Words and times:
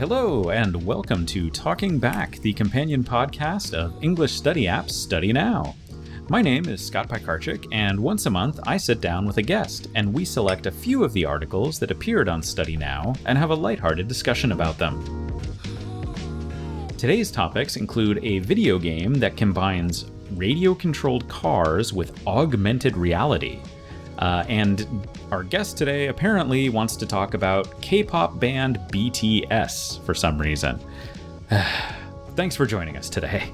Hello, 0.00 0.48
and 0.48 0.86
welcome 0.86 1.26
to 1.26 1.50
Talking 1.50 1.98
Back, 1.98 2.38
the 2.38 2.54
companion 2.54 3.04
podcast 3.04 3.74
of 3.74 4.02
English 4.02 4.32
study 4.32 4.64
apps 4.64 4.92
Study 4.92 5.30
Now. 5.30 5.74
My 6.30 6.40
name 6.40 6.66
is 6.68 6.82
Scott 6.82 7.06
Pikarczyk, 7.06 7.66
and 7.70 8.00
once 8.00 8.24
a 8.24 8.30
month 8.30 8.60
I 8.62 8.78
sit 8.78 9.02
down 9.02 9.26
with 9.26 9.36
a 9.36 9.42
guest 9.42 9.88
and 9.94 10.10
we 10.10 10.24
select 10.24 10.64
a 10.64 10.70
few 10.70 11.04
of 11.04 11.12
the 11.12 11.26
articles 11.26 11.78
that 11.80 11.90
appeared 11.90 12.30
on 12.30 12.42
Study 12.42 12.78
Now 12.78 13.12
and 13.26 13.36
have 13.36 13.50
a 13.50 13.54
lighthearted 13.54 14.08
discussion 14.08 14.52
about 14.52 14.78
them. 14.78 15.04
Today's 16.96 17.30
topics 17.30 17.76
include 17.76 18.24
a 18.24 18.38
video 18.38 18.78
game 18.78 19.12
that 19.16 19.36
combines 19.36 20.06
radio 20.30 20.74
controlled 20.74 21.28
cars 21.28 21.92
with 21.92 22.26
augmented 22.26 22.96
reality. 22.96 23.60
Uh, 24.20 24.44
and 24.48 24.86
our 25.32 25.42
guest 25.42 25.78
today 25.78 26.08
apparently 26.08 26.68
wants 26.68 26.94
to 26.96 27.06
talk 27.06 27.34
about 27.34 27.80
K 27.80 28.04
pop 28.04 28.38
band 28.38 28.78
BTS 28.92 30.04
for 30.04 30.14
some 30.14 30.38
reason. 30.38 30.78
Thanks 32.36 32.54
for 32.54 32.66
joining 32.66 32.96
us 32.96 33.08
today. 33.08 33.50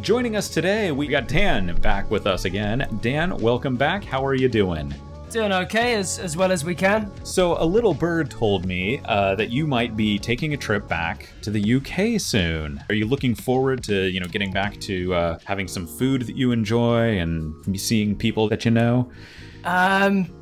Joining 0.00 0.36
us 0.36 0.48
today, 0.48 0.92
we 0.92 1.06
got 1.06 1.28
Dan 1.28 1.74
back 1.80 2.10
with 2.10 2.26
us 2.26 2.44
again. 2.44 2.98
Dan, 3.00 3.36
welcome 3.38 3.76
back. 3.76 4.04
How 4.04 4.24
are 4.24 4.34
you 4.34 4.48
doing? 4.48 4.94
Doing 5.34 5.50
okay, 5.50 5.96
as, 5.96 6.20
as 6.20 6.36
well 6.36 6.52
as 6.52 6.64
we 6.64 6.76
can. 6.76 7.10
So, 7.24 7.60
a 7.60 7.66
little 7.66 7.92
bird 7.92 8.30
told 8.30 8.66
me 8.66 9.00
uh, 9.06 9.34
that 9.34 9.50
you 9.50 9.66
might 9.66 9.96
be 9.96 10.16
taking 10.16 10.54
a 10.54 10.56
trip 10.56 10.86
back 10.86 11.28
to 11.42 11.50
the 11.50 11.74
UK 11.74 12.20
soon. 12.20 12.80
Are 12.88 12.94
you 12.94 13.04
looking 13.04 13.34
forward 13.34 13.82
to, 13.82 14.04
you 14.04 14.20
know, 14.20 14.28
getting 14.28 14.52
back 14.52 14.78
to 14.82 15.12
uh, 15.12 15.38
having 15.44 15.66
some 15.66 15.88
food 15.88 16.22
that 16.22 16.36
you 16.36 16.52
enjoy 16.52 17.18
and 17.18 17.52
seeing 17.80 18.14
people 18.14 18.48
that 18.48 18.64
you 18.64 18.70
know? 18.70 19.10
Um, 19.64 20.32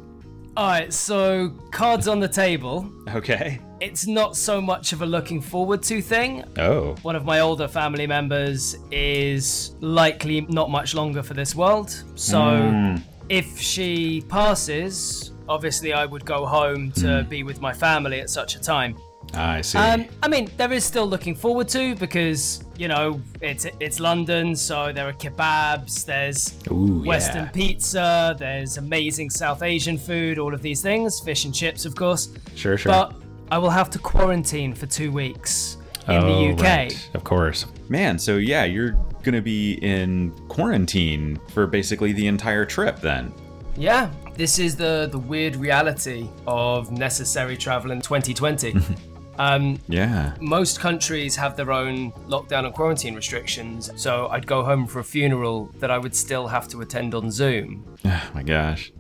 all 0.59 0.67
right, 0.67 0.93
so 0.93 1.49
cards 1.71 2.07
on 2.07 2.21
the 2.21 2.29
table. 2.29 2.93
Okay. 3.15 3.61
It's 3.81 4.07
not 4.07 4.37
so 4.37 4.61
much 4.61 4.93
of 4.93 5.01
a 5.01 5.07
looking 5.07 5.41
forward 5.41 5.83
to 5.85 6.03
thing. 6.03 6.45
Oh. 6.59 6.97
One 7.01 7.17
of 7.17 7.25
my 7.25 7.41
older 7.41 7.67
family 7.67 8.07
members 8.07 8.77
is 8.91 9.75
likely 9.81 10.43
not 10.43 10.69
much 10.69 10.95
longer 10.95 11.23
for 11.23 11.33
this 11.33 11.55
world. 11.55 12.05
So 12.15 12.37
Mm. 12.37 13.03
If 13.29 13.59
she 13.59 14.23
passes, 14.29 15.33
obviously 15.49 15.93
I 15.93 16.07
would 16.07 16.25
go 16.25 16.47
home 16.47 16.93
to 16.93 17.27
be 17.29 17.43
with 17.43 17.61
my 17.61 17.73
family 17.73 18.21
at 18.21 18.31
such 18.31 18.57
a 18.57 18.61
time. 18.61 18.97
I 19.35 19.61
see. 19.63 19.79
Um, 19.79 20.07
I 20.23 20.29
mean, 20.29 20.51
there 20.57 20.73
is 20.73 20.85
still 20.85 21.07
looking 21.07 21.35
forward 21.35 21.69
to 21.69 21.95
because 21.97 22.65
you 22.77 22.89
know 22.89 23.21
it's 23.41 23.67
it's 23.81 24.01
London, 24.01 24.55
so 24.55 24.93
there 24.93 25.09
are 25.09 25.13
kebabs, 25.13 26.05
there's 26.05 26.59
Ooh, 26.71 27.03
Western 27.05 27.45
yeah. 27.45 27.51
pizza, 27.51 28.37
there's 28.39 28.77
amazing 28.77 29.31
South 29.31 29.63
Asian 29.63 29.97
food, 29.97 30.39
all 30.39 30.53
of 30.53 30.61
these 30.61 30.83
things, 30.83 31.21
fish 31.21 31.45
and 31.45 31.55
chips, 31.55 31.85
of 31.85 31.95
course. 31.95 32.35
Sure, 32.55 32.77
sure. 32.77 32.93
But 32.93 33.15
I 33.51 33.59
will 33.59 33.71
have 33.71 33.91
to 33.91 33.99
quarantine 33.99 34.75
for 34.75 34.87
two 34.87 35.13
weeks 35.13 35.79
in 36.09 36.17
oh, 36.17 36.27
the 36.27 36.53
UK. 36.55 36.61
right. 36.61 37.11
Of 37.15 37.25
course. 37.25 37.67
Man, 37.89 38.19
so 38.19 38.37
yeah, 38.37 38.65
you're 38.65 38.99
going 39.23 39.35
to 39.35 39.41
be 39.43 39.75
in 39.75 40.31
quarantine 40.49 41.39
for 41.49 41.67
basically 41.67 42.13
the 42.13 42.27
entire 42.27 42.65
trip 42.65 43.01
then. 43.01 43.33
Yeah, 43.77 44.11
this 44.37 44.59
is 44.59 44.77
the 44.77 45.09
the 45.11 45.19
weird 45.19 45.57
reality 45.57 46.29
of 46.47 46.91
necessary 46.93 47.57
travel 47.57 47.91
in 47.91 48.01
2020. 48.03 48.75
um, 49.39 49.79
Yeah. 49.89 50.35
most 50.41 50.79
countries 50.79 51.35
have 51.37 51.57
their 51.57 51.73
own 51.73 52.13
lockdown 52.29 52.67
and 52.67 52.75
quarantine 52.75 53.15
restrictions, 53.15 53.91
so 53.97 54.29
I'd 54.29 54.47
go 54.47 54.63
home 54.63 54.87
for 54.87 54.99
a 54.99 55.05
funeral 55.05 55.71
that 55.81 55.91
I 55.91 55.97
would 55.97 56.15
still 56.15 56.47
have 56.47 56.69
to 56.69 56.83
attend 56.83 57.15
on 57.15 57.31
Zoom. 57.31 57.97
Oh 58.05 58.31
my 58.35 58.43
gosh. 58.43 58.93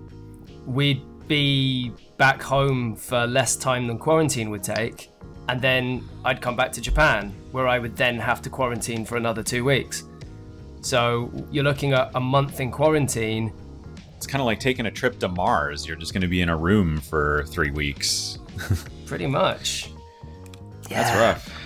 We'd 0.64 1.02
be 1.28 1.92
back 2.16 2.42
home 2.42 2.94
for 2.96 3.26
less 3.26 3.56
time 3.56 3.86
than 3.88 3.98
quarantine 3.98 4.48
would 4.50 4.62
take, 4.62 5.10
and 5.48 5.60
then 5.60 6.08
I'd 6.24 6.40
come 6.40 6.56
back 6.56 6.72
to 6.72 6.80
Japan, 6.80 7.34
where 7.50 7.66
I 7.68 7.78
would 7.78 7.96
then 7.96 8.18
have 8.18 8.40
to 8.42 8.50
quarantine 8.50 9.04
for 9.04 9.16
another 9.16 9.42
two 9.42 9.64
weeks. 9.64 10.04
So 10.82 11.30
you're 11.50 11.64
looking 11.64 11.92
at 11.92 12.10
a 12.14 12.20
month 12.20 12.60
in 12.60 12.70
quarantine. 12.70 13.52
It's 14.16 14.26
kind 14.26 14.40
of 14.40 14.46
like 14.46 14.60
taking 14.60 14.86
a 14.86 14.90
trip 14.90 15.18
to 15.20 15.28
Mars. 15.28 15.86
You're 15.86 15.96
just 15.96 16.12
going 16.12 16.22
to 16.22 16.28
be 16.28 16.42
in 16.42 16.48
a 16.48 16.56
room 16.56 17.00
for 17.00 17.44
three 17.46 17.70
weeks. 17.70 18.38
Pretty 19.06 19.26
much. 19.26 19.90
Yeah. 20.90 21.02
That's 21.02 21.16
rough. 21.16 21.62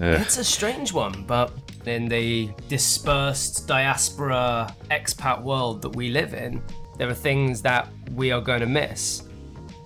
Ugh. 0.00 0.20
It's 0.20 0.38
a 0.38 0.44
strange 0.44 0.92
one, 0.92 1.24
but 1.24 1.52
in 1.86 2.08
the 2.08 2.50
dispersed 2.68 3.68
diaspora 3.68 4.74
expat 4.90 5.42
world 5.42 5.82
that 5.82 5.94
we 5.94 6.10
live 6.10 6.34
in, 6.34 6.62
there 6.96 7.08
are 7.08 7.14
things 7.14 7.60
that 7.62 7.88
we 8.14 8.30
are 8.30 8.40
going 8.40 8.60
to 8.60 8.66
miss. 8.66 9.24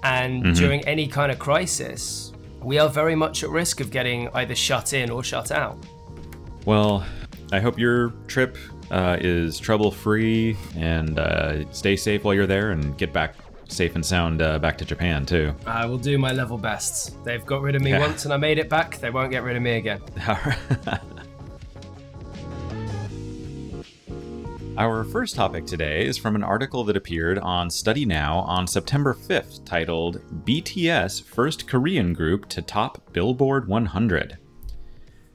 And 0.02 0.44
mm-hmm. 0.44 0.52
during 0.52 0.86
any 0.86 1.06
kind 1.06 1.32
of 1.32 1.38
crisis, 1.38 2.32
we 2.62 2.78
are 2.78 2.88
very 2.88 3.14
much 3.14 3.42
at 3.42 3.50
risk 3.50 3.80
of 3.80 3.90
getting 3.90 4.28
either 4.34 4.54
shut 4.54 4.92
in 4.92 5.10
or 5.10 5.24
shut 5.24 5.50
out. 5.50 5.78
Well, 6.64 7.04
I 7.52 7.60
hope 7.60 7.78
your 7.78 8.10
trip 8.26 8.58
uh, 8.90 9.16
is 9.20 9.58
trouble 9.58 9.90
free 9.90 10.56
and 10.76 11.18
uh, 11.18 11.70
stay 11.72 11.96
safe 11.96 12.24
while 12.24 12.34
you're 12.34 12.46
there 12.46 12.72
and 12.72 12.96
get 12.98 13.12
back 13.12 13.34
safe 13.68 13.94
and 13.94 14.04
sound 14.04 14.40
uh, 14.42 14.58
back 14.58 14.76
to 14.78 14.84
Japan 14.84 15.24
too. 15.26 15.54
I 15.66 15.86
will 15.86 15.98
do 15.98 16.18
my 16.18 16.32
level 16.32 16.58
best. 16.58 17.22
They've 17.24 17.44
got 17.44 17.62
rid 17.62 17.74
of 17.74 17.82
me 17.82 17.90
Yeah. 17.90 18.00
once 18.00 18.24
and 18.24 18.32
I 18.34 18.36
made 18.36 18.58
it 18.58 18.68
back. 18.68 18.98
They 18.98 19.10
won't 19.10 19.30
get 19.30 19.42
rid 19.44 19.56
of 19.56 19.62
me 19.62 19.72
again. 19.76 20.00
Our 24.76 25.02
first 25.04 25.34
topic 25.34 25.66
today 25.66 26.06
is 26.06 26.16
from 26.16 26.36
an 26.36 26.44
article 26.44 26.84
that 26.84 26.96
appeared 26.96 27.38
on 27.40 27.68
Study 27.68 28.04
Now 28.04 28.38
on 28.40 28.66
September 28.68 29.12
5th 29.12 29.64
titled 29.64 30.20
BTS 30.44 31.24
First 31.24 31.66
Korean 31.66 32.12
Group 32.12 32.48
to 32.50 32.62
Top 32.62 33.12
Billboard 33.12 33.66
100. 33.66 34.38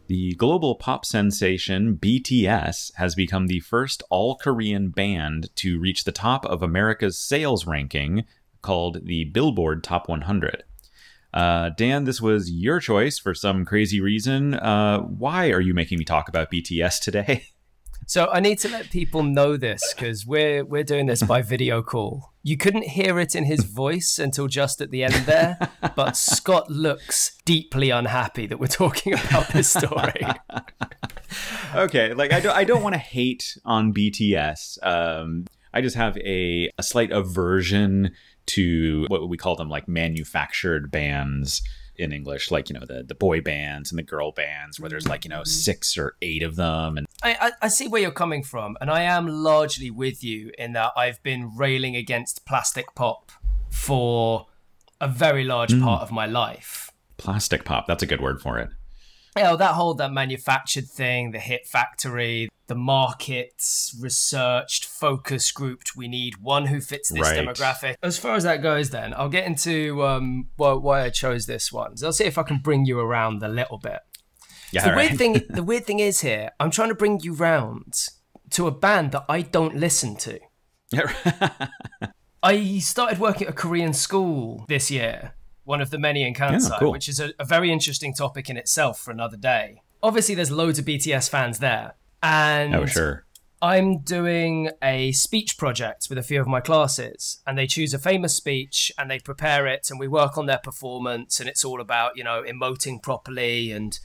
The 0.07 0.33
global 0.35 0.75
pop 0.75 1.05
sensation 1.05 1.95
BTS 1.95 2.91
has 2.95 3.15
become 3.15 3.47
the 3.47 3.61
first 3.61 4.03
all 4.09 4.35
Korean 4.35 4.89
band 4.89 5.49
to 5.55 5.79
reach 5.79 6.03
the 6.03 6.11
top 6.11 6.45
of 6.45 6.61
America's 6.61 7.17
sales 7.17 7.65
ranking 7.65 8.25
called 8.61 9.05
the 9.05 9.23
Billboard 9.25 9.83
Top 9.83 10.09
100. 10.09 10.63
Uh, 11.33 11.69
Dan, 11.77 12.03
this 12.03 12.21
was 12.21 12.51
your 12.51 12.79
choice 12.79 13.17
for 13.17 13.33
some 13.33 13.65
crazy 13.65 14.01
reason. 14.01 14.53
Uh, 14.53 14.99
why 14.99 15.51
are 15.51 15.61
you 15.61 15.73
making 15.73 15.97
me 15.97 16.05
talk 16.05 16.27
about 16.27 16.51
BTS 16.51 16.99
today? 16.99 17.47
So 18.05 18.29
I 18.31 18.39
need 18.39 18.59
to 18.59 18.69
let 18.69 18.89
people 18.89 19.23
know 19.23 19.57
this 19.57 19.93
because 19.93 20.25
we're 20.25 20.63
we're 20.63 20.83
doing 20.83 21.05
this 21.05 21.23
by 21.23 21.41
video 21.41 21.81
call. 21.81 22.33
You 22.43 22.57
couldn't 22.57 22.83
hear 22.83 23.19
it 23.19 23.35
in 23.35 23.45
his 23.45 23.63
voice 23.63 24.19
until 24.19 24.47
just 24.47 24.81
at 24.81 24.91
the 24.91 25.03
end 25.03 25.13
there, 25.25 25.57
but 25.95 26.17
Scott 26.17 26.69
looks 26.69 27.37
deeply 27.45 27.89
unhappy 27.89 28.47
that 28.47 28.59
we're 28.59 28.67
talking 28.67 29.13
about 29.13 29.47
this 29.49 29.69
story. 29.69 30.25
okay 31.75 32.13
like 32.13 32.31
i 32.31 32.39
don't, 32.39 32.55
I 32.55 32.63
don't 32.63 32.83
want 32.83 32.93
to 32.93 32.99
hate 32.99 33.57
on 33.65 33.93
bts 33.93 34.77
um, 34.83 35.45
i 35.73 35.81
just 35.81 35.95
have 35.95 36.17
a, 36.17 36.69
a 36.77 36.83
slight 36.83 37.11
aversion 37.11 38.11
to 38.47 39.05
what 39.07 39.27
we 39.29 39.37
call 39.37 39.55
them 39.55 39.69
like 39.69 39.87
manufactured 39.87 40.91
bands 40.91 41.61
in 41.97 42.11
english 42.11 42.51
like 42.51 42.69
you 42.69 42.77
know 42.77 42.85
the, 42.85 43.03
the 43.03 43.15
boy 43.15 43.39
bands 43.41 43.91
and 43.91 43.99
the 43.99 44.03
girl 44.03 44.31
bands 44.31 44.79
where 44.79 44.89
there's 44.89 45.07
like 45.07 45.23
you 45.23 45.29
know 45.29 45.41
mm-hmm. 45.41 45.49
six 45.49 45.97
or 45.97 46.15
eight 46.21 46.43
of 46.43 46.55
them 46.55 46.97
and 46.97 47.07
I, 47.21 47.37
I, 47.39 47.51
I 47.63 47.67
see 47.69 47.87
where 47.87 48.01
you're 48.01 48.11
coming 48.11 48.43
from, 48.43 48.75
and 48.81 48.91
I 48.91 49.03
am 49.03 49.27
largely 49.27 49.89
with 49.89 50.25
you 50.25 50.51
in 50.57 50.73
that 50.73 50.91
I've 50.97 51.23
been 51.23 51.55
railing 51.55 51.95
against 51.95 52.45
plastic 52.45 52.93
pop 52.95 53.31
for 53.69 54.47
a 54.99 55.07
very 55.07 55.45
large 55.45 55.71
mm. 55.71 55.81
part 55.81 56.01
of 56.01 56.11
my 56.11 56.25
life. 56.25 56.91
plastic 57.15 57.63
pop 57.63 57.87
that's 57.87 58.03
a 58.03 58.05
good 58.05 58.19
word 58.19 58.41
for 58.41 58.59
it 58.59 58.69
you 59.35 59.43
know, 59.43 59.55
that 59.57 59.73
whole 59.73 59.93
that 59.95 60.11
manufactured 60.11 60.87
thing, 60.87 61.31
the 61.31 61.39
hit 61.39 61.65
factory, 61.67 62.49
the 62.67 62.75
markets 62.75 63.95
researched, 63.99 64.85
focus 64.85 65.51
grouped. 65.51 65.95
We 65.95 66.07
need 66.07 66.37
one 66.37 66.67
who 66.67 66.79
fits 66.81 67.09
this 67.09 67.21
Right. 67.21 67.39
demographic. 67.39 67.95
As 68.03 68.17
far 68.17 68.35
as 68.35 68.43
that 68.43 68.61
goes, 68.61 68.89
then 68.91 69.13
I'll 69.15 69.29
get 69.29 69.45
into 69.45 70.03
um, 70.05 70.47
why, 70.55 70.73
why 70.73 71.01
I 71.03 71.09
chose 71.09 71.45
this 71.45 71.71
one. 71.71 71.97
So 71.97 72.07
I'll 72.07 72.13
see 72.13 72.25
if 72.25 72.37
I 72.37 72.43
can 72.43 72.59
bring 72.59 72.85
you 72.85 72.99
around 72.99 73.41
a 73.43 73.47
little 73.49 73.77
bit. 73.77 73.99
yeah 74.71 74.83
The 74.85 74.89
all 74.91 74.95
weird 74.97 75.17
thing, 75.17 75.41
the 75.49 75.63
weird 75.63 75.85
thing 75.85 75.99
is 75.99 76.21
here, 76.21 76.51
I'm 76.59 76.71
trying 76.71 76.89
to 76.89 76.95
bring 76.95 77.19
you 77.21 77.33
round 77.33 78.07
to 78.51 78.67
a 78.67 78.71
band 78.71 79.11
that 79.13 79.25
I 79.27 79.41
don't 79.41 79.75
listen 79.75 80.15
to. 80.17 80.39
I 82.43 82.79
started 82.79 83.19
working 83.19 83.47
at 83.47 83.53
a 83.53 83.55
Korean 83.55 83.93
school 83.93 84.65
this 84.67 84.91
year, 84.91 85.33
one 85.63 85.81
of 85.81 85.89
the 85.89 85.97
many 85.97 86.23
in 86.23 86.33
Kansai, 86.33 86.79
cool. 86.79 86.91
which 86.91 87.07
is 87.07 87.19
a, 87.19 87.33
a 87.39 87.45
very 87.45 87.71
interesting 87.71 88.13
topic 88.13 88.49
in 88.49 88.57
itself 88.57 88.99
for 88.99 89.11
another 89.11 89.37
day. 89.37 89.81
Obviously, 90.01 90.35
there's 90.35 90.51
loads 90.51 90.79
of 90.79 90.85
BTS 90.85 91.29
fans 91.29 91.59
there. 91.59 91.93
And 92.21 92.75
oh 92.75 92.85
sure 92.85 93.25
I'm 93.63 93.99
doing 93.99 94.71
a 94.81 95.13
speech 95.13 95.57
project 95.57 96.07
with 96.09 96.17
a 96.17 96.21
few 96.21 96.41
of 96.41 96.47
my 96.47 96.59
classes, 96.59 97.41
and 97.47 97.57
they 97.57 97.65
choose 97.65 97.93
a 97.93 97.97
famous 97.97 98.35
speech 98.35 98.91
and 98.97 99.09
they 99.09 99.19
prepare 99.19 99.67
it, 99.67 99.87
and 99.89 99.97
we 99.97 100.07
work 100.09 100.37
on 100.37 100.47
their 100.47 100.57
performance, 100.57 101.39
and 101.39 101.47
it's 101.47 101.63
all 101.63 101.79
about, 101.79 102.17
you 102.17 102.25
know, 102.25 102.43
emoting 102.45 103.01
properly 103.01 103.71
and, 103.71 104.01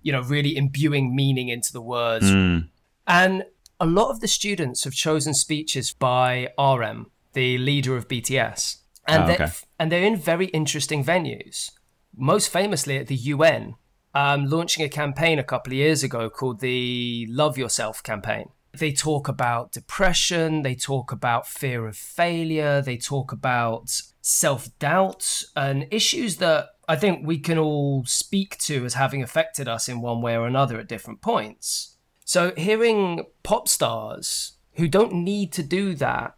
you 0.00 0.12
know, 0.12 0.22
really 0.22 0.56
imbuing 0.56 1.12
meaning 1.12 1.48
into 1.48 1.72
the 1.72 1.82
words. 1.82 2.30
Mm. 2.30 2.68
And 3.04 3.46
a 3.80 3.86
lot 3.86 4.10
of 4.10 4.20
the 4.20 4.28
students 4.28 4.84
have 4.84 4.92
chosen 4.92 5.34
speeches 5.34 5.92
by 5.92 6.52
RM, 6.56 7.10
the 7.32 7.58
leader 7.58 7.96
of 7.96 8.06
BTS. 8.06 8.76
And, 9.10 9.24
Oh, 9.24 9.26
they're, 9.26 9.52
and 9.78 9.92
they're 9.92 10.02
in 10.04 10.16
very 10.16 10.46
interesting 10.46 11.04
venues. 11.04 11.70
most 12.16 12.48
famously 12.48 12.96
at 12.98 13.06
the 13.06 13.14
UN, 13.16 13.76
um, 14.14 14.46
launching 14.46 14.84
a 14.84 14.88
campaign 14.88 15.38
a 15.38 15.44
couple 15.44 15.72
of 15.72 15.76
years 15.76 16.02
ago 16.02 16.28
called 16.28 16.60
the 16.60 17.26
Love 17.30 17.56
Yourself 17.56 18.02
campaign. 18.02 18.50
They 18.72 18.92
talk 18.92 19.28
about 19.28 19.72
depression, 19.72 20.62
they 20.62 20.74
talk 20.74 21.12
about 21.12 21.46
fear 21.46 21.86
of 21.86 21.96
failure, 21.96 22.80
they 22.82 22.96
talk 22.96 23.32
about 23.32 24.00
self 24.20 24.76
doubt, 24.78 25.42
and 25.56 25.86
issues 25.90 26.36
that 26.36 26.68
I 26.88 26.96
think 26.96 27.26
we 27.26 27.38
can 27.38 27.58
all 27.58 28.04
speak 28.04 28.58
to 28.58 28.84
as 28.84 28.94
having 28.94 29.22
affected 29.22 29.68
us 29.68 29.88
in 29.88 30.00
one 30.00 30.20
way 30.22 30.36
or 30.36 30.46
another 30.46 30.78
at 30.78 30.88
different 30.88 31.20
points. 31.20 31.96
So, 32.24 32.52
hearing 32.56 33.24
pop 33.42 33.68
stars 33.68 34.58
who 34.74 34.86
don't 34.88 35.14
need 35.14 35.52
to 35.52 35.62
do 35.62 35.94
that, 35.96 36.36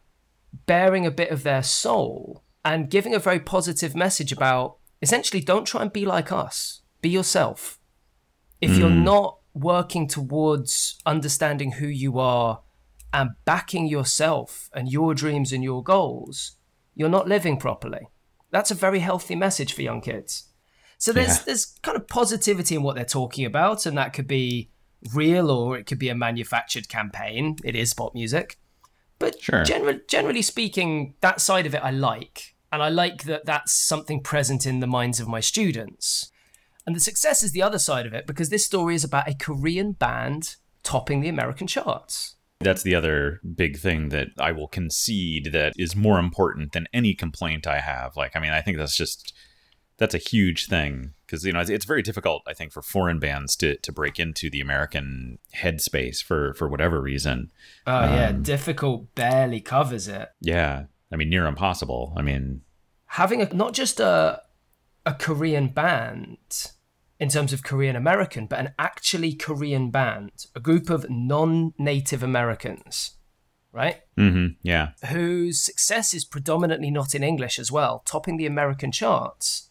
bearing 0.66 1.06
a 1.06 1.10
bit 1.10 1.30
of 1.30 1.42
their 1.42 1.62
soul 1.62 2.42
and 2.64 2.90
giving 2.90 3.14
a 3.14 3.18
very 3.18 3.40
positive 3.40 3.94
message 3.94 4.32
about 4.32 4.76
essentially 5.00 5.42
don't 5.42 5.66
try 5.66 5.82
and 5.82 5.92
be 5.92 6.04
like 6.04 6.30
us, 6.30 6.82
be 7.00 7.08
yourself. 7.08 7.78
If 8.60 8.70
mm. 8.70 8.78
you're 8.78 8.90
not 8.90 9.38
working 9.54 10.06
towards 10.06 10.98
understanding 11.04 11.72
who 11.72 11.86
you 11.86 12.18
are 12.18 12.62
and 13.12 13.30
backing 13.44 13.86
yourself 13.86 14.70
and 14.72 14.90
your 14.90 15.14
dreams 15.14 15.52
and 15.52 15.62
your 15.62 15.82
goals, 15.82 16.56
you're 16.94 17.08
not 17.08 17.28
living 17.28 17.56
properly. 17.56 18.08
That's 18.50 18.70
a 18.70 18.76
very 18.76 19.00
healthy 19.00 19.34
message 19.34 19.72
for 19.72 19.82
young 19.82 20.00
kids. 20.00 20.48
So 20.98 21.12
there's 21.12 21.38
yeah. 21.38 21.42
there's 21.46 21.64
kind 21.82 21.96
of 21.96 22.06
positivity 22.06 22.76
in 22.76 22.82
what 22.82 22.94
they're 22.94 23.04
talking 23.04 23.44
about, 23.44 23.86
and 23.86 23.98
that 23.98 24.12
could 24.12 24.28
be 24.28 24.70
real 25.12 25.50
or 25.50 25.76
it 25.76 25.84
could 25.84 25.98
be 25.98 26.08
a 26.08 26.14
manufactured 26.14 26.88
campaign. 26.88 27.56
It 27.64 27.74
is 27.74 27.92
pop 27.92 28.14
music. 28.14 28.58
But 29.22 29.40
sure. 29.40 29.62
generally, 29.62 30.00
generally 30.08 30.42
speaking, 30.42 31.14
that 31.20 31.40
side 31.40 31.64
of 31.64 31.76
it 31.76 31.84
I 31.84 31.92
like. 31.92 32.56
And 32.72 32.82
I 32.82 32.88
like 32.88 33.22
that 33.24 33.44
that's 33.44 33.72
something 33.72 34.20
present 34.20 34.66
in 34.66 34.80
the 34.80 34.86
minds 34.88 35.20
of 35.20 35.28
my 35.28 35.38
students. 35.38 36.32
And 36.84 36.96
the 36.96 37.00
success 37.00 37.44
is 37.44 37.52
the 37.52 37.62
other 37.62 37.78
side 37.78 38.04
of 38.04 38.14
it 38.14 38.26
because 38.26 38.48
this 38.48 38.66
story 38.66 38.96
is 38.96 39.04
about 39.04 39.28
a 39.28 39.34
Korean 39.34 39.92
band 39.92 40.56
topping 40.82 41.20
the 41.20 41.28
American 41.28 41.68
charts. 41.68 42.34
That's 42.58 42.82
the 42.82 42.96
other 42.96 43.40
big 43.54 43.78
thing 43.78 44.08
that 44.08 44.28
I 44.40 44.50
will 44.50 44.66
concede 44.66 45.52
that 45.52 45.74
is 45.78 45.94
more 45.94 46.18
important 46.18 46.72
than 46.72 46.88
any 46.92 47.14
complaint 47.14 47.64
I 47.64 47.78
have. 47.78 48.16
Like, 48.16 48.34
I 48.34 48.40
mean, 48.40 48.50
I 48.50 48.60
think 48.60 48.76
that's 48.76 48.96
just 48.96 49.32
that's 49.98 50.16
a 50.16 50.18
huge 50.18 50.66
thing 50.66 51.12
because 51.32 51.46
you 51.46 51.52
know 51.52 51.60
it's, 51.60 51.86
very 51.86 52.02
difficult 52.02 52.42
i 52.46 52.52
think 52.52 52.70
for 52.72 52.82
foreign 52.82 53.18
bands 53.18 53.56
to, 53.56 53.76
to 53.78 53.90
break 53.90 54.20
into 54.20 54.50
the 54.50 54.60
american 54.60 55.38
headspace 55.56 56.22
for 56.22 56.52
for 56.54 56.68
whatever 56.68 57.00
reason. 57.00 57.50
Oh 57.86 57.96
um, 57.96 58.12
yeah 58.12 58.32
difficult 58.32 59.14
barely 59.14 59.60
covers 59.60 60.08
it. 60.08 60.28
Yeah. 60.40 60.84
I 61.10 61.16
mean 61.16 61.30
near 61.30 61.46
impossible. 61.46 62.12
I 62.16 62.22
mean 62.22 62.62
having 63.06 63.40
a 63.40 63.52
not 63.54 63.72
just 63.72 63.98
a 63.98 64.42
a 65.06 65.14
korean 65.14 65.68
band 65.68 66.72
in 67.18 67.28
terms 67.28 67.52
of 67.52 67.62
korean 67.62 67.96
american 67.96 68.46
but 68.46 68.58
an 68.60 68.74
actually 68.78 69.32
korean 69.34 69.90
band 69.90 70.46
a 70.54 70.60
group 70.60 70.90
of 70.90 71.06
non-native 71.08 72.22
americans 72.22 73.16
right? 73.74 74.02
Mm-hmm, 74.18 74.48
yeah. 74.62 74.90
Whose 75.08 75.62
success 75.62 76.12
is 76.12 76.26
predominantly 76.26 76.90
not 76.90 77.14
in 77.14 77.22
english 77.22 77.58
as 77.58 77.72
well 77.72 78.02
topping 78.04 78.36
the 78.36 78.46
american 78.46 78.92
charts 78.92 79.70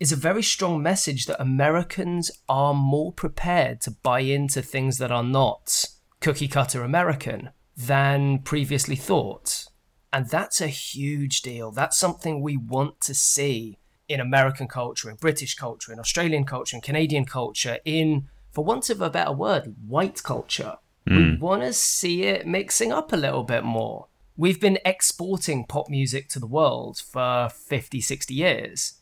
is 0.00 0.10
a 0.10 0.16
very 0.16 0.42
strong 0.42 0.82
message 0.82 1.26
that 1.26 1.40
Americans 1.40 2.30
are 2.48 2.72
more 2.72 3.12
prepared 3.12 3.82
to 3.82 3.90
buy 3.90 4.20
into 4.20 4.62
things 4.62 4.96
that 4.96 5.12
are 5.12 5.22
not 5.22 5.84
cookie 6.20 6.48
cutter 6.48 6.82
American 6.82 7.50
than 7.76 8.38
previously 8.38 8.96
thought. 8.96 9.66
And 10.12 10.28
that's 10.28 10.60
a 10.60 10.68
huge 10.68 11.42
deal. 11.42 11.70
That's 11.70 11.98
something 11.98 12.40
we 12.40 12.56
want 12.56 13.00
to 13.02 13.14
see 13.14 13.78
in 14.08 14.20
American 14.20 14.66
culture, 14.66 15.08
in 15.10 15.16
British 15.16 15.54
culture, 15.54 15.92
in 15.92 16.00
Australian 16.00 16.44
culture, 16.44 16.76
in 16.76 16.80
Canadian 16.80 17.26
culture, 17.26 17.78
in, 17.84 18.28
for 18.50 18.64
want 18.64 18.90
of 18.90 19.00
a 19.00 19.10
better 19.10 19.32
word, 19.32 19.74
white 19.86 20.22
culture. 20.22 20.78
Mm. 21.08 21.16
We 21.16 21.36
hmm. 21.36 21.40
want 21.40 21.62
to 21.62 21.72
see 21.72 22.24
it 22.24 22.46
mixing 22.46 22.90
up 22.90 23.12
a 23.12 23.16
little 23.16 23.44
bit 23.44 23.64
more. 23.64 24.08
We've 24.36 24.60
been 24.60 24.78
exporting 24.84 25.66
pop 25.66 25.88
music 25.88 26.28
to 26.30 26.40
the 26.40 26.46
world 26.46 26.98
for 26.98 27.50
50, 27.50 28.00
60 28.00 28.34
years 28.34 28.99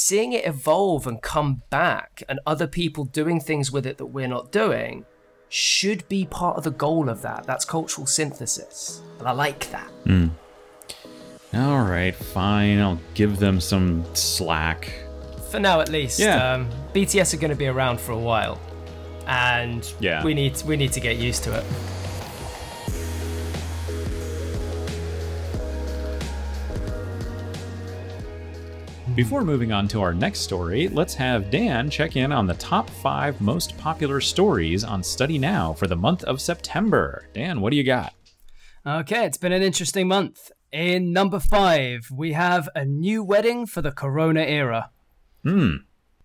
seeing 0.00 0.32
it 0.32 0.46
evolve 0.46 1.06
and 1.06 1.20
come 1.20 1.62
back 1.68 2.22
and 2.28 2.40
other 2.46 2.66
people 2.66 3.04
doing 3.04 3.38
things 3.38 3.70
with 3.70 3.86
it 3.86 3.98
that 3.98 4.06
we're 4.06 4.28
not 4.28 4.50
doing 4.50 5.04
should 5.50 6.08
be 6.08 6.24
part 6.24 6.56
of 6.56 6.64
the 6.64 6.70
goal 6.70 7.08
of 7.08 7.22
that. 7.22 7.44
That's 7.44 7.64
cultural 7.64 8.06
synthesis. 8.06 9.02
And 9.18 9.28
I 9.28 9.32
like 9.32 9.70
that. 9.70 9.90
Mm. 10.04 10.30
All 11.52 11.82
right, 11.82 12.14
fine. 12.14 12.78
I'll 12.78 13.00
give 13.14 13.38
them 13.38 13.60
some 13.60 14.04
slack. 14.14 14.92
For 15.50 15.58
now, 15.58 15.80
at 15.80 15.88
least. 15.88 16.18
Yeah. 16.18 16.52
Um, 16.52 16.70
BTS 16.94 17.34
are 17.34 17.38
going 17.38 17.50
to 17.50 17.56
be 17.56 17.66
around 17.66 18.00
for 18.00 18.12
a 18.12 18.18
while. 18.18 18.58
And 19.26 19.92
yeah. 20.00 20.24
we 20.24 20.32
need 20.34 20.62
we 20.62 20.76
need 20.76 20.92
to 20.92 21.00
get 21.00 21.18
used 21.18 21.44
to 21.44 21.56
it. 21.58 21.64
Before 29.16 29.42
moving 29.42 29.72
on 29.72 29.88
to 29.88 30.00
our 30.00 30.14
next 30.14 30.40
story, 30.40 30.86
let's 30.88 31.14
have 31.14 31.50
Dan 31.50 31.90
check 31.90 32.16
in 32.16 32.30
on 32.30 32.46
the 32.46 32.54
top 32.54 32.88
five 32.88 33.40
most 33.40 33.76
popular 33.76 34.20
stories 34.20 34.84
on 34.84 35.02
Study 35.02 35.36
Now 35.36 35.72
for 35.72 35.88
the 35.88 35.96
month 35.96 36.22
of 36.24 36.40
September. 36.40 37.26
Dan, 37.34 37.60
what 37.60 37.70
do 37.70 37.76
you 37.76 37.82
got? 37.82 38.14
Okay, 38.86 39.26
it's 39.26 39.36
been 39.36 39.52
an 39.52 39.62
interesting 39.62 40.06
month. 40.06 40.52
In 40.70 41.12
number 41.12 41.40
five, 41.40 42.06
we 42.14 42.32
have 42.32 42.68
a 42.76 42.84
new 42.84 43.24
wedding 43.24 43.66
for 43.66 43.82
the 43.82 43.90
Corona 43.90 44.42
era. 44.42 44.90
Hmm. 45.42 45.78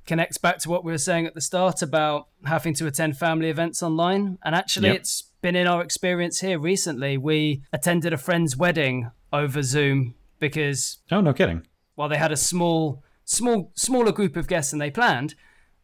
Connects 0.05 0.37
back 0.37 0.59
to 0.59 0.69
what 0.69 0.85
we 0.85 0.91
were 0.91 0.99
saying 0.99 1.25
at 1.25 1.33
the 1.33 1.41
start 1.41 1.81
about 1.81 2.27
having 2.45 2.75
to 2.75 2.85
attend 2.85 3.17
family 3.17 3.49
events 3.49 3.81
online. 3.81 4.37
And 4.45 4.53
actually, 4.53 4.89
yep. 4.89 4.97
it's 4.97 5.31
been 5.41 5.55
in 5.55 5.65
our 5.65 5.81
experience 5.81 6.39
here 6.41 6.59
recently. 6.59 7.17
We 7.17 7.63
attended 7.73 8.13
a 8.13 8.17
friend's 8.17 8.55
wedding 8.55 9.09
over 9.33 9.63
Zoom 9.63 10.13
because. 10.39 10.99
Oh, 11.11 11.21
no 11.21 11.33
kidding 11.33 11.65
while 11.95 12.09
they 12.09 12.17
had 12.17 12.31
a 12.31 12.37
small, 12.37 13.03
small, 13.23 13.71
smaller 13.75 14.11
group 14.11 14.35
of 14.35 14.47
guests 14.47 14.71
than 14.71 14.79
they 14.79 14.91
planned, 14.91 15.35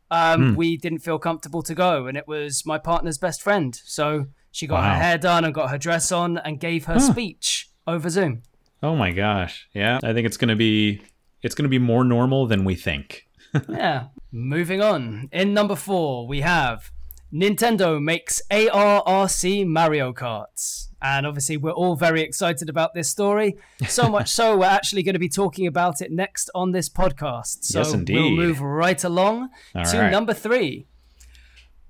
um, 0.10 0.54
mm. 0.54 0.56
we 0.56 0.78
didn't 0.78 1.00
feel 1.00 1.20
comfortable 1.20 1.64
to 1.64 1.74
go, 1.74 2.08
and 2.08 2.18
it 2.18 2.28
was 2.28 2.66
my 2.66 2.78
partner's 2.78 3.18
best 3.18 3.42
friend. 3.42 3.80
So 3.86 4.28
she 4.52 4.68
got 4.68 4.82
wow. 4.82 4.94
her 4.94 5.00
hair 5.00 5.18
done 5.18 5.46
and 5.46 5.54
got 5.54 5.70
her 5.70 5.78
dress 5.78 6.12
on 6.12 6.38
and 6.38 6.60
gave 6.60 6.86
her 6.86 6.94
huh. 6.94 7.00
speech 7.00 7.70
over 7.88 8.10
Zoom. 8.10 8.44
Oh 8.84 8.96
my 8.96 9.12
gosh! 9.12 9.68
Yeah, 9.74 10.00
I 10.04 10.14
think 10.14 10.26
it's 10.26 10.38
gonna 10.38 10.56
be 10.56 11.02
it's 11.42 11.56
gonna 11.56 11.70
be 11.70 11.80
more 11.80 12.04
normal 12.04 12.48
than 12.48 12.66
we 12.66 12.76
think. 12.76 13.28
yeah. 13.70 14.08
Moving 14.32 14.82
on. 14.82 15.30
In 15.32 15.54
number 15.54 15.76
four, 15.76 16.26
we 16.26 16.42
have 16.42 16.92
Nintendo 17.34 18.02
makes 18.02 18.42
ARRC 18.52 19.66
Mario 19.66 20.12
Karts. 20.12 20.88
And 21.02 21.26
obviously, 21.26 21.58
we're 21.58 21.72
all 21.72 21.96
very 21.96 22.22
excited 22.22 22.70
about 22.70 22.94
this 22.94 23.10
story. 23.10 23.58
So 23.88 24.10
much 24.10 24.30
so, 24.30 24.58
we're 24.58 24.66
actually 24.66 25.02
going 25.02 25.14
to 25.14 25.20
be 25.20 25.30
talking 25.30 25.66
about 25.66 26.02
it 26.02 26.12
next 26.12 26.50
on 26.54 26.72
this 26.72 26.90
podcast. 26.90 27.64
So 27.64 27.80
yes, 27.80 27.96
we'll 28.08 28.32
move 28.32 28.62
right 28.62 29.04
along 29.04 29.50
all 29.74 29.86
to 29.86 29.98
right. 29.98 30.12
number 30.12 30.34
three. 30.34 30.88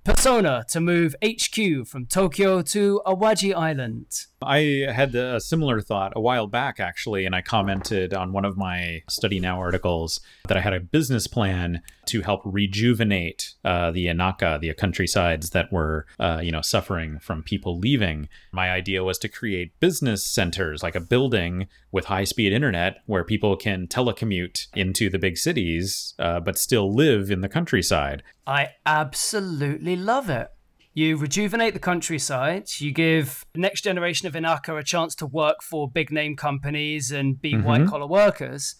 Pasona 0.05 0.65
to 0.67 0.79
move 0.79 1.15
HQ 1.23 1.87
from 1.87 2.05
Tokyo 2.05 2.61
to 2.61 3.01
Awaji 3.05 3.53
Island. 3.53 4.27
I 4.41 4.87
had 4.91 5.15
a 5.15 5.39
similar 5.39 5.81
thought 5.81 6.13
a 6.15 6.21
while 6.21 6.47
back, 6.47 6.79
actually, 6.79 7.25
and 7.25 7.35
I 7.35 7.41
commented 7.41 8.13
on 8.13 8.33
one 8.33 8.45
of 8.45 8.57
my 8.57 9.03
Study 9.09 9.39
Now 9.39 9.59
articles 9.59 10.19
that 10.47 10.57
I 10.57 10.61
had 10.61 10.73
a 10.73 10.79
business 10.79 11.27
plan 11.27 11.81
to 12.07 12.21
help 12.21 12.41
rejuvenate 12.43 13.53
uh, 13.63 13.91
the 13.91 14.07
Inaka, 14.07 14.59
the 14.59 14.73
countrysides 14.73 15.51
that 15.51 15.71
were, 15.71 16.05
uh, 16.19 16.41
you 16.43 16.51
know, 16.51 16.61
suffering 16.61 17.19
from 17.19 17.43
people 17.43 17.77
leaving. 17.77 18.27
My 18.51 18.71
idea 18.71 19.03
was 19.03 19.17
to 19.19 19.29
create 19.29 19.79
business 19.79 20.25
centers, 20.25 20.83
like 20.83 20.95
a 20.95 20.99
building 20.99 21.67
with 21.91 22.05
high-speed 22.05 22.51
internet 22.51 22.97
where 23.05 23.23
people 23.23 23.55
can 23.55 23.87
telecommute 23.87 24.67
into 24.75 25.09
the 25.09 25.19
big 25.19 25.37
cities, 25.37 26.13
uh, 26.19 26.39
but 26.39 26.57
still 26.57 26.93
live 26.93 27.29
in 27.29 27.41
the 27.41 27.49
countryside. 27.49 28.23
I 28.47 28.69
absolutely 28.85 29.95
love 29.95 30.29
it. 30.29 30.49
You 30.93 31.15
rejuvenate 31.15 31.73
the 31.73 31.79
countryside. 31.79 32.69
You 32.77 32.91
give 32.91 33.45
the 33.53 33.59
next 33.59 33.81
generation 33.81 34.27
of 34.27 34.33
Inaka 34.33 34.77
a 34.77 34.83
chance 34.83 35.15
to 35.15 35.25
work 35.25 35.63
for 35.63 35.89
big 35.89 36.11
name 36.11 36.35
companies 36.35 37.11
and 37.11 37.41
be 37.41 37.53
mm-hmm. 37.53 37.63
white 37.63 37.87
collar 37.87 38.07
workers 38.07 38.75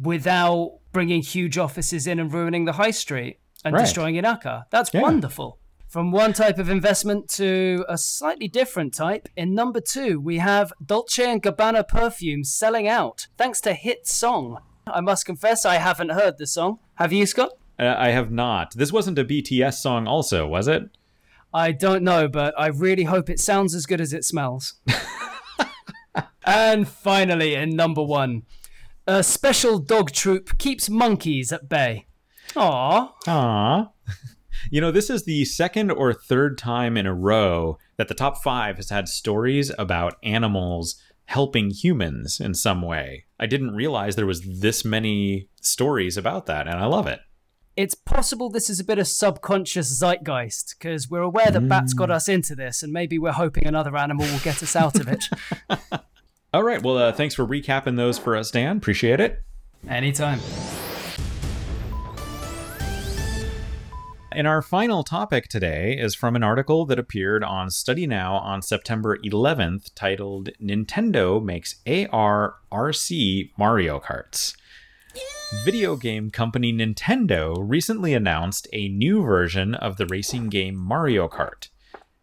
without 0.00 0.78
bringing 0.92 1.22
huge 1.22 1.58
offices 1.58 2.06
in 2.06 2.20
and 2.20 2.32
ruining 2.32 2.64
the 2.64 2.72
high 2.72 2.92
street 2.92 3.40
and 3.64 3.74
right. 3.74 3.80
destroying 3.80 4.14
Inaka. 4.14 4.64
That's 4.70 4.94
yeah. 4.94 5.02
wonderful. 5.02 5.58
From 5.88 6.12
one 6.12 6.32
type 6.34 6.58
of 6.58 6.68
investment 6.68 7.28
to 7.30 7.84
a 7.88 7.96
slightly 7.96 8.46
different 8.46 8.94
type, 8.94 9.26
in 9.36 9.54
number 9.54 9.80
two, 9.80 10.20
we 10.20 10.36
have 10.36 10.72
Dolce 10.84 11.24
& 11.38 11.40
Gabbana 11.40 11.88
perfumes 11.88 12.52
selling 12.52 12.86
out 12.86 13.26
thanks 13.38 13.60
to 13.62 13.72
hit 13.72 14.06
song. 14.06 14.58
I 14.86 15.00
must 15.00 15.24
confess, 15.24 15.64
I 15.64 15.76
haven't 15.76 16.10
heard 16.10 16.38
the 16.38 16.46
song. 16.46 16.78
Have 16.96 17.12
you, 17.12 17.26
Scott? 17.26 17.52
Uh, 17.78 17.94
I 17.96 18.10
have 18.10 18.30
not. 18.30 18.74
This 18.74 18.92
wasn't 18.92 19.18
a 19.18 19.24
BTS 19.24 19.74
song, 19.74 20.06
also, 20.06 20.46
was 20.46 20.68
it? 20.68 20.90
I 21.52 21.72
don't 21.72 22.02
know, 22.02 22.28
but 22.28 22.54
I 22.58 22.68
really 22.68 23.04
hope 23.04 23.30
it 23.30 23.40
sounds 23.40 23.74
as 23.74 23.86
good 23.86 24.00
as 24.00 24.12
it 24.12 24.24
smells. 24.24 24.74
and 26.44 26.86
finally, 26.86 27.54
in 27.54 27.70
number 27.70 28.02
one, 28.02 28.42
a 29.06 29.22
special 29.22 29.78
dog 29.78 30.12
troop 30.12 30.58
keeps 30.58 30.90
monkeys 30.90 31.52
at 31.52 31.68
bay. 31.68 32.06
Aww. 32.54 33.10
Aww. 33.26 33.90
You 34.70 34.80
know, 34.80 34.90
this 34.90 35.08
is 35.08 35.24
the 35.24 35.44
second 35.44 35.90
or 35.92 36.12
third 36.12 36.58
time 36.58 36.96
in 36.96 37.06
a 37.06 37.14
row 37.14 37.78
that 37.96 38.08
the 38.08 38.14
top 38.14 38.42
five 38.42 38.76
has 38.76 38.90
had 38.90 39.08
stories 39.08 39.70
about 39.78 40.16
animals 40.22 41.00
helping 41.26 41.70
humans 41.70 42.40
in 42.40 42.54
some 42.54 42.82
way. 42.82 43.24
I 43.38 43.46
didn't 43.46 43.74
realize 43.74 44.16
there 44.16 44.26
was 44.26 44.60
this 44.60 44.84
many 44.84 45.48
stories 45.60 46.16
about 46.16 46.46
that, 46.46 46.66
and 46.66 46.78
I 46.78 46.86
love 46.86 47.06
it. 47.06 47.20
It's 47.78 47.94
possible 47.94 48.50
this 48.50 48.68
is 48.68 48.80
a 48.80 48.84
bit 48.84 48.98
of 48.98 49.06
subconscious 49.06 49.86
zeitgeist 50.00 50.74
because 50.76 51.08
we're 51.08 51.22
aware 51.22 51.52
that 51.52 51.68
bats 51.68 51.94
got 51.94 52.10
us 52.10 52.28
into 52.28 52.56
this, 52.56 52.82
and 52.82 52.92
maybe 52.92 53.20
we're 53.20 53.30
hoping 53.30 53.68
another 53.68 53.96
animal 53.96 54.26
will 54.26 54.40
get 54.40 54.60
us 54.64 54.74
out 54.74 54.98
of 54.98 55.06
it. 55.06 55.26
All 56.52 56.64
right. 56.64 56.82
Well, 56.82 56.98
uh, 56.98 57.12
thanks 57.12 57.36
for 57.36 57.46
recapping 57.46 57.96
those 57.96 58.18
for 58.18 58.34
us, 58.34 58.50
Dan. 58.50 58.78
Appreciate 58.78 59.20
it. 59.20 59.44
Anytime. 59.88 60.40
And 64.32 64.48
our 64.48 64.60
final 64.60 65.04
topic 65.04 65.46
today 65.46 65.96
is 65.96 66.16
from 66.16 66.34
an 66.34 66.42
article 66.42 66.84
that 66.86 66.98
appeared 66.98 67.44
on 67.44 67.70
Study 67.70 68.08
Now 68.08 68.38
on 68.38 68.60
September 68.60 69.18
11th 69.18 69.90
titled 69.94 70.48
Nintendo 70.60 71.40
Makes 71.40 71.76
AR 71.86 72.56
RC 72.72 73.52
Mario 73.56 74.00
Karts. 74.00 74.56
Video 75.64 75.96
game 75.96 76.30
company 76.30 76.72
Nintendo 76.72 77.56
recently 77.58 78.12
announced 78.12 78.68
a 78.72 78.88
new 78.88 79.22
version 79.22 79.74
of 79.74 79.96
the 79.96 80.06
racing 80.06 80.48
game 80.48 80.76
Mario 80.76 81.26
Kart. 81.26 81.68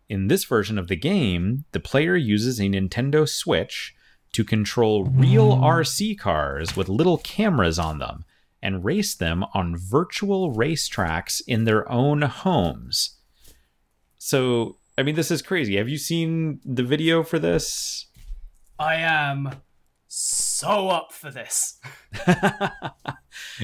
In 0.08 0.28
this 0.28 0.44
version 0.44 0.78
of 0.78 0.88
the 0.88 0.96
game, 0.96 1.66
the 1.72 1.80
player 1.80 2.16
uses 2.16 2.60
a 2.60 2.64
Nintendo 2.64 3.28
Switch 3.28 3.96
to 4.34 4.44
control 4.44 5.06
real 5.06 5.56
hmm. 5.56 5.64
RC 5.64 6.20
cars 6.20 6.76
with 6.76 6.90
little 6.90 7.18
cameras 7.18 7.80
on 7.80 8.00
them 8.00 8.26
and 8.62 8.84
race 8.84 9.16
them 9.16 9.44
on 9.54 9.76
virtual 9.76 10.54
racetracks 10.54 11.42
in 11.48 11.64
their 11.64 11.90
own 11.92 12.22
homes. 12.24 13.18
So, 14.18 14.78
I 14.98 15.04
mean, 15.04 15.16
this 15.16 15.32
is 15.32 15.42
crazy. 15.42 15.78
Have 15.78 15.90
you 15.90 15.98
seen 15.98 16.60
the 16.66 16.84
video 16.84 17.24
for 17.24 17.40
this? 17.40 18.08
I 18.78 18.96
am 18.96 19.52
so 20.18 20.88
up 20.88 21.12
for 21.12 21.30
this. 21.30 21.78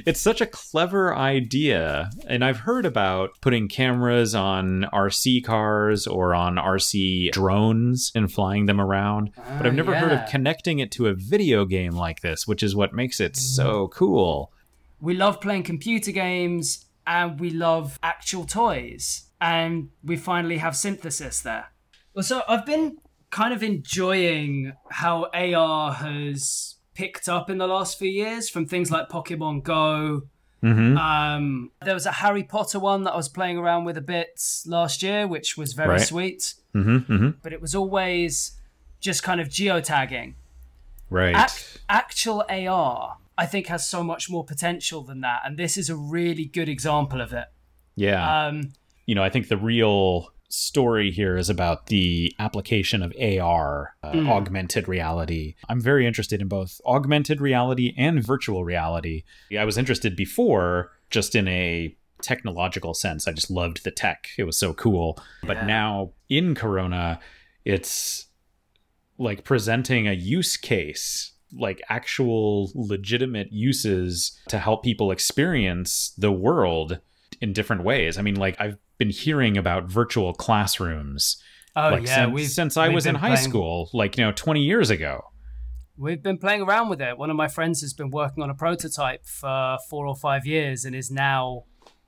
it's 0.06 0.20
such 0.20 0.42
a 0.42 0.46
clever 0.46 1.16
idea. 1.16 2.10
And 2.28 2.44
I've 2.44 2.58
heard 2.58 2.86
about 2.86 3.40
putting 3.40 3.70
cameras 3.70 4.36
on 4.36 4.86
RC 4.94 5.46
cars 5.46 6.08
or 6.08 6.36
on 6.36 6.56
RC 6.56 7.32
drones 7.32 8.12
and 8.14 8.30
flying 8.30 8.66
them 8.66 8.82
around. 8.82 9.32
but 9.36 9.66
I've 9.66 9.72
ah, 9.72 9.76
never 9.76 9.96
heard 9.96 10.12
of 10.12 10.30
connecting 10.30 10.80
it 10.80 10.92
to 10.92 11.08
a 11.08 11.14
video 11.14 11.64
game 11.64 11.94
like 11.94 12.20
this, 12.20 12.46
which 12.46 12.64
is 12.64 12.76
what 12.76 12.94
makes 12.94 13.22
it 13.22 13.38
so 13.38 13.88
mm. 13.88 13.92
cool. 13.92 14.52
We 15.00 15.14
love 15.14 15.40
playing 15.40 15.64
computer 15.64 16.12
games 16.12 16.86
and 17.08 17.40
we 17.40 17.50
love 17.52 17.98
actual 18.04 18.46
toys. 18.46 19.30
And 19.40 19.92
we 20.04 20.18
finally 20.18 20.58
have 20.58 20.76
synthesis 20.76 21.40
there. 21.40 21.68
Well, 22.14 22.24
so 22.24 22.44
I've 22.50 22.66
been 22.66 22.98
kind 23.32 23.54
of 23.54 23.64
enjoying 23.64 24.74
how 24.92 25.28
AR 25.34 25.94
has 25.94 26.76
picked 26.94 27.28
up 27.30 27.50
in 27.50 27.58
the 27.58 27.68
last 27.68 27.98
few 27.98 28.10
years 28.10 28.50
from 28.50 28.66
things 28.68 28.92
like 28.92 29.10
Pokemon 29.10 29.64
Go. 29.64 30.24
Mm-hmm. 30.64 30.98
Um, 30.98 31.72
there 31.84 31.94
was 31.96 32.06
a 32.06 32.12
Harry 32.12 32.44
Potter 32.44 32.78
one 32.80 33.04
that 33.04 33.14
I 33.14 33.16
was 33.18 33.30
playing 33.30 33.58
around 33.58 33.86
with 33.86 33.98
a 33.98 34.02
bit 34.02 34.40
last 34.68 35.02
year, 35.02 35.26
which 35.28 35.58
was 35.58 35.74
very 35.74 35.90
Right. 35.90 36.02
sweet. 36.02 36.54
Mm-hmm. 36.76 36.98
Mm-hmm. 37.14 37.30
But 37.42 37.54
it 37.54 37.62
was 37.62 37.74
always 37.74 38.58
just 39.00 39.24
kind 39.24 39.42
of 39.42 39.48
geotagging. 39.48 40.36
Right. 41.10 41.36
Ac- 41.36 41.80
actual 41.90 42.44
AR, 42.50 43.18
I 43.38 43.46
think, 43.48 43.68
has 43.68 43.88
so 43.88 44.04
much 44.04 44.30
more 44.30 44.46
potential 44.46 45.02
than 45.04 45.22
that, 45.22 45.42
and 45.46 45.58
this 45.58 45.78
is 45.78 45.90
a 45.90 45.96
really 45.96 46.46
good 46.46 46.70
example 46.70 47.22
of 47.22 47.34
it. 47.34 47.46
yeah. 47.96 48.46
Um, 48.48 48.74
you 49.08 49.16
know, 49.16 49.24
I 49.24 49.30
think 49.30 49.48
the 49.50 49.58
real 49.58 50.32
story 50.54 51.12
here 51.12 51.38
is 51.38 51.50
about 51.50 51.88
the 51.88 52.34
application 52.40 53.02
of 53.02 53.14
AR, 53.22 53.96
uh, 54.04 54.08
augmented 54.28 54.88
reality. 54.88 55.56
I'm 55.70 55.82
very 55.82 56.06
interested 56.06 56.42
in 56.42 56.48
both 56.48 56.80
augmented 56.86 57.42
reality 57.42 57.94
and 57.98 58.24
virtual 58.24 58.64
reality. 58.64 59.24
I 59.58 59.66
was 59.66 59.78
interested 59.78 60.16
before 60.16 60.92
just 61.10 61.36
in 61.36 61.48
a 61.48 61.96
technological 62.22 62.94
sense. 62.94 63.28
I 63.28 63.32
just 63.32 63.50
loved 63.50 63.84
the 63.84 63.92
tech. 63.92 64.30
It 64.38 64.44
was 64.44 64.58
so 64.58 64.74
cool. 64.74 65.18
But 65.44 65.66
now 65.66 66.12
in 66.30 66.56
Corona, 66.56 67.20
it's 67.66 68.28
like 69.18 69.44
presenting 69.44 70.08
a 70.08 70.14
use 70.14 70.58
case 70.58 71.32
like 71.54 71.82
actual 71.90 72.72
legitimate 72.76 73.52
uses 73.52 74.40
to 74.48 74.58
help 74.58 74.84
people 74.84 75.12
experience 75.12 76.14
the 76.18 76.32
world 76.32 77.00
in 77.40 77.54
different 77.54 77.84
ways. 77.84 78.18
I 78.18 78.22
mean, 78.22 78.36
like 78.36 78.56
I've 78.60 78.78
been 79.02 79.10
hearing 79.10 79.58
about 79.58 79.86
virtual 79.86 80.32
classrooms 80.32 81.42
oh 81.76 81.90
like 81.90 82.06
yeah, 82.06 82.26
since, 82.32 82.54
since 82.54 82.78
I 82.78 82.90
was 82.90 83.08
in 83.08 83.16
high 83.16 83.30
playing- 83.36 83.50
school, 83.50 83.90
like 83.94 84.16
you 84.16 84.24
know, 84.24 84.32
20 84.32 84.62
years 84.62 84.92
ago. 84.92 85.26
We've 85.98 86.22
been 86.22 86.38
playing 86.38 86.62
around 86.62 86.90
with 86.90 87.02
it. 87.02 87.18
One 87.18 87.32
of 87.32 87.36
my 87.36 87.48
friends 87.48 87.82
has 87.82 87.94
been 87.94 88.12
working 88.12 88.44
on 88.44 88.50
a 88.52 88.54
prototype 88.54 89.26
for 89.26 89.78
four 89.90 90.06
or 90.06 90.16
five 90.16 90.46
years, 90.46 90.86
and 90.86 90.96
is 90.96 91.10
now, 91.10 91.64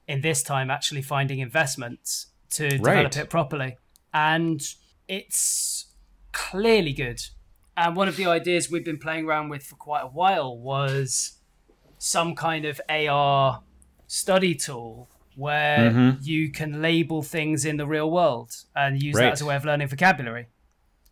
in 0.07 0.21
this 0.21 0.43
time, 0.43 0.69
actually 0.69 1.01
finding 1.01 1.39
investments 1.39 2.27
to 2.51 2.69
develop 2.69 2.85
Right. 3.05 3.17
it 3.17 3.29
properly. 3.31 3.77
And 4.13 4.61
it's 5.07 5.93
clearly 6.31 6.93
good. 6.93 7.19
And 7.75 7.95
one 7.95 8.07
of 8.07 8.17
the 8.17 8.27
ideas 8.27 8.69
we've 8.69 8.85
been 8.85 8.99
playing 8.99 9.25
around 9.25 9.49
with 9.49 9.63
for 9.63 9.75
quite 9.75 10.01
a 10.03 10.07
while 10.21 10.55
was 10.57 11.39
some 11.97 12.35
kind 12.35 12.65
of 12.65 12.79
AR 12.87 13.63
study 14.07 14.53
tool 14.53 15.09
where 15.35 15.91
Mhm. 15.91 16.17
you 16.25 16.51
can 16.51 16.81
label 16.81 17.21
things 17.21 17.65
in 17.65 17.77
the 17.77 17.87
real 17.87 18.09
world 18.11 18.51
and 18.75 19.01
use 19.01 19.15
Right. 19.15 19.25
that 19.25 19.33
as 19.33 19.41
a 19.41 19.45
way 19.45 19.55
of 19.55 19.65
learning 19.65 19.87
vocabulary. 19.87 20.47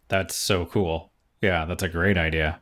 That's 0.07 0.35
so 0.35 0.65
cool. 0.65 1.11
Yeah, 1.41 1.65
that's 1.65 1.83
a 1.83 1.89
great 1.89 2.17
idea. 2.17 2.59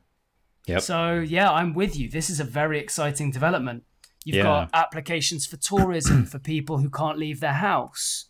Yep. 0.67 0.81
So 0.81 1.19
yeah, 1.19 1.51
I'm 1.51 1.73
with 1.73 1.97
you. 1.97 2.09
This 2.09 2.29
is 2.29 2.39
a 2.39 2.43
very 2.43 2.79
exciting 2.79 3.31
development. 3.31 3.83
You've 4.23 4.37
Yeah. 4.37 4.43
got 4.43 4.69
applications 4.73 5.45
for 5.45 5.57
tourism 5.57 6.25
for 6.25 6.39
people 6.39 6.77
who 6.79 6.89
can't 6.89 7.17
leave 7.17 7.39
their 7.39 7.53
house, 7.53 8.25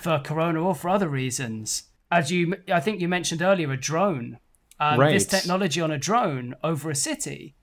for 0.00 0.18
Corona 0.20 0.60
or 0.62 0.74
for 0.74 0.88
other 0.88 1.08
reasons. 1.08 1.84
As 2.10 2.30
you, 2.30 2.54
I 2.72 2.80
think 2.80 3.00
you 3.00 3.08
mentioned 3.08 3.42
earlier, 3.42 3.70
a 3.72 3.76
drone. 3.76 4.38
Um, 4.80 4.98
This 5.00 5.26
technology 5.26 5.80
on 5.80 5.90
a 5.90 5.98
drone 5.98 6.54
over 6.64 6.90
a 6.90 6.94
city 6.94 7.54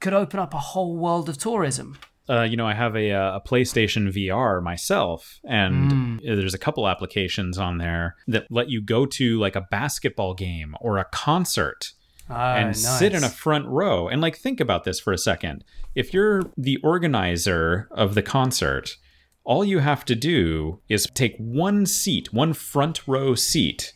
could 0.00 0.12
open 0.12 0.38
up 0.40 0.52
a 0.54 0.58
whole 0.58 0.96
world 0.96 1.28
of 1.28 1.38
tourism. 1.38 1.98
Uh, 2.28 2.42
you 2.42 2.56
know, 2.56 2.66
I 2.66 2.74
have 2.74 2.94
a, 2.96 3.12
uh, 3.12 3.36
a 3.36 3.40
PlayStation 3.40 4.12
VR 4.12 4.62
myself, 4.62 5.40
and 5.44 6.20
Mm. 6.20 6.20
there's 6.24 6.54
a 6.54 6.58
couple 6.58 6.86
applications 6.88 7.58
on 7.58 7.78
there 7.78 8.16
that 8.26 8.46
let 8.50 8.68
you 8.68 8.80
go 8.82 9.06
to 9.06 9.38
like 9.38 9.56
a 9.56 9.62
basketball 9.70 10.34
game 10.34 10.74
or 10.80 10.98
a 10.98 11.04
concert 11.06 11.92
and 12.30 12.76
sit 12.76 13.14
in 13.14 13.24
a 13.24 13.28
front 13.30 13.66
row. 13.66 14.06
And 14.08 14.20
like, 14.20 14.36
think 14.36 14.60
about 14.60 14.84
this 14.84 15.00
for 15.00 15.12
a 15.14 15.18
second. 15.18 15.64
If 15.94 16.12
you're 16.12 16.42
the 16.58 16.76
organizer 16.84 17.88
of 17.90 18.14
the 18.14 18.22
concert, 18.22 18.96
all 19.44 19.64
you 19.64 19.78
have 19.78 20.04
to 20.04 20.14
do 20.14 20.80
is 20.90 21.06
take 21.14 21.34
one 21.38 21.86
seat, 21.86 22.32
one 22.32 22.52
front 22.52 23.08
row 23.08 23.34
seat, 23.34 23.94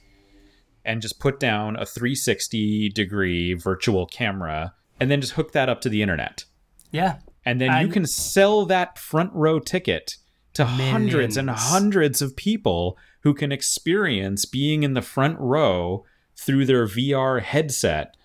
and 0.84 1.02
just 1.02 1.20
put 1.20 1.38
down 1.38 1.76
a 1.76 1.84
360 1.84 2.88
degree 2.88 3.52
virtual 3.52 4.06
camera, 4.06 4.72
and 4.98 5.10
then 5.10 5.20
just 5.20 5.34
hook 5.34 5.52
that 5.52 5.68
up 5.68 5.80
to 5.82 5.88
the 5.90 6.00
internet. 6.00 6.44
yeah. 6.90 7.16
And 7.44 7.60
then 7.60 7.86
you 7.86 7.92
can 7.92 8.06
sell 8.06 8.66
that 8.66 8.98
front 8.98 9.32
row 9.32 9.58
ticket 9.58 10.16
to 10.54 10.64
hundreds 10.64 11.36
and 11.36 11.50
hundreds 11.50 12.22
of 12.22 12.36
people 12.36 12.96
who 13.20 13.34
can 13.34 13.52
experience 13.52 14.44
being 14.44 14.82
in 14.82 14.94
the 14.94 15.02
front 15.02 15.38
row 15.38 16.04
through 16.36 16.66
their 16.66 16.86
VR 16.86 17.40
headset. 17.40 18.16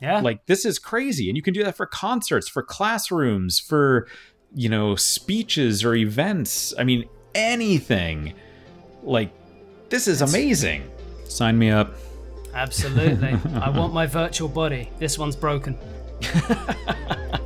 Yeah. 0.00 0.20
Like 0.20 0.46
this 0.46 0.64
is 0.64 0.78
crazy. 0.78 1.28
And 1.28 1.36
you 1.36 1.42
can 1.42 1.54
do 1.54 1.62
that 1.64 1.76
for 1.76 1.86
concerts, 1.86 2.48
for 2.48 2.62
classrooms, 2.62 3.58
for 3.60 4.08
you 4.54 4.68
know, 4.68 4.96
speeches 4.96 5.84
or 5.84 5.94
events. 5.94 6.74
I 6.78 6.84
mean, 6.84 7.08
anything. 7.34 8.34
Like 9.02 9.30
this 9.88 10.08
is 10.08 10.22
amazing. 10.22 10.90
Sign 11.24 11.58
me 11.58 11.70
up. 11.70 11.94
Absolutely. 12.54 13.36
I 13.60 13.70
want 13.70 13.92
my 13.92 14.06
virtual 14.06 14.48
body. 14.48 14.90
This 14.98 15.18
one's 15.18 15.36
broken. 15.36 15.78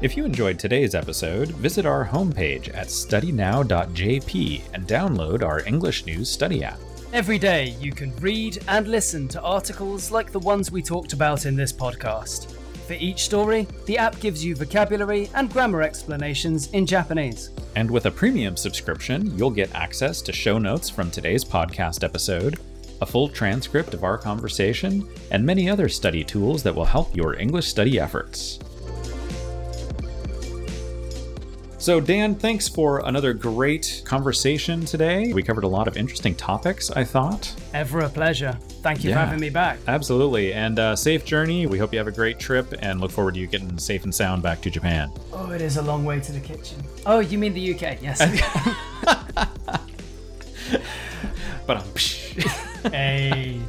If 0.00 0.16
you 0.16 0.24
enjoyed 0.24 0.58
today's 0.58 0.94
episode, 0.94 1.48
visit 1.48 1.84
our 1.84 2.06
homepage 2.06 2.74
at 2.74 2.86
studynow.jp 2.86 4.62
and 4.72 4.88
download 4.88 5.42
our 5.42 5.62
English 5.66 6.06
News 6.06 6.30
Study 6.30 6.64
app. 6.64 6.78
Every 7.12 7.38
day, 7.38 7.76
you 7.78 7.92
can 7.92 8.16
read 8.16 8.64
and 8.66 8.88
listen 8.88 9.28
to 9.28 9.42
articles 9.42 10.10
like 10.10 10.32
the 10.32 10.38
ones 10.38 10.72
we 10.72 10.80
talked 10.80 11.12
about 11.12 11.44
in 11.44 11.54
this 11.54 11.70
podcast. 11.70 12.50
For 12.86 12.94
each 12.94 13.24
story, 13.24 13.66
the 13.84 13.98
app 13.98 14.18
gives 14.20 14.42
you 14.42 14.56
vocabulary 14.56 15.28
and 15.34 15.52
grammar 15.52 15.82
explanations 15.82 16.70
in 16.70 16.86
Japanese. 16.86 17.50
And 17.76 17.90
with 17.90 18.06
a 18.06 18.10
premium 18.10 18.56
subscription, 18.56 19.36
you'll 19.36 19.50
get 19.50 19.74
access 19.74 20.22
to 20.22 20.32
show 20.32 20.58
notes 20.58 20.88
from 20.88 21.10
today's 21.10 21.44
podcast 21.44 22.04
episode, 22.04 22.58
a 23.02 23.06
full 23.06 23.28
transcript 23.28 23.92
of 23.92 24.02
our 24.04 24.16
conversation, 24.16 25.06
and 25.30 25.44
many 25.44 25.68
other 25.68 25.90
study 25.90 26.24
tools 26.24 26.62
that 26.62 26.74
will 26.74 26.86
help 26.86 27.14
your 27.14 27.38
English 27.38 27.66
study 27.66 28.00
efforts. 28.00 28.60
So, 31.80 31.98
Dan, 31.98 32.34
thanks 32.34 32.68
for 32.68 32.98
another 33.06 33.32
great 33.32 34.02
conversation 34.04 34.84
today. 34.84 35.32
We 35.32 35.42
covered 35.42 35.64
a 35.64 35.68
lot 35.68 35.88
of 35.88 35.96
interesting 35.96 36.34
topics, 36.34 36.90
I 36.90 37.04
thought. 37.04 37.54
Ever 37.72 38.00
a 38.00 38.08
pleasure. 38.10 38.52
Thank 38.82 39.02
you 39.02 39.08
Yeah. 39.10 39.16
for 39.16 39.20
having 39.24 39.40
me 39.40 39.48
back. 39.48 39.78
Absolutely. 39.88 40.52
And 40.52 40.78
uh, 40.78 40.94
safe 40.94 41.24
journey. 41.24 41.64
We 41.66 41.78
hope 41.78 41.92
you 41.94 41.98
have 41.98 42.06
a 42.06 42.12
great 42.12 42.38
trip 42.38 42.74
and 42.80 43.00
look 43.00 43.10
forward 43.10 43.32
to 43.34 43.40
you 43.40 43.46
getting 43.46 43.78
safe 43.78 44.04
and 44.04 44.14
sound 44.14 44.42
back 44.42 44.60
to 44.60 44.70
Japan. 44.70 45.10
Oh, 45.32 45.52
it 45.52 45.62
is 45.62 45.78
a 45.78 45.82
long 45.82 46.04
way 46.04 46.20
to 46.20 46.32
the 46.32 46.40
kitchen. 46.40 46.76
Oh, 47.06 47.20
you 47.20 47.38
mean 47.38 47.54
the 47.54 47.74
UK? 47.74 48.02
Yes. 48.02 48.20
But 51.66 51.76
um, 52.84 52.90
hey. 52.92 53.60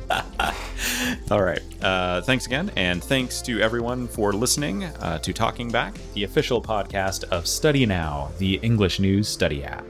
All 1.31 1.41
right. 1.41 1.61
Uh, 1.81 2.21
thanks 2.21 2.45
again, 2.45 2.71
and 2.75 3.01
thanks 3.03 3.41
to 3.43 3.61
everyone 3.61 4.07
for 4.07 4.33
listening 4.33 4.83
uh, 4.83 5.17
to 5.19 5.31
Talking 5.31 5.71
Back, 5.71 5.95
the 6.13 6.25
official 6.25 6.61
podcast 6.61 7.23
of 7.25 7.47
Study 7.47 7.85
Now, 7.85 8.31
the 8.37 8.55
English 8.55 8.99
news 8.99 9.29
study 9.29 9.63
app. 9.63 9.85